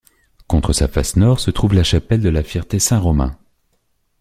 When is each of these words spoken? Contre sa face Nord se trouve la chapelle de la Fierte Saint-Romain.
Contre 0.47 0.73
sa 0.73 0.87
face 0.87 1.15
Nord 1.15 1.39
se 1.39 1.51
trouve 1.51 1.75
la 1.75 1.83
chapelle 1.83 2.21
de 2.21 2.29
la 2.29 2.41
Fierte 2.41 2.79
Saint-Romain. 2.79 3.37